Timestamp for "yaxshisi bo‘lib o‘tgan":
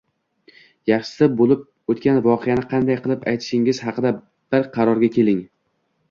0.91-2.17